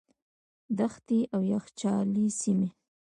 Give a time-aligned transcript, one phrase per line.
[0.77, 2.69] دښتې او یخچالي سیمې.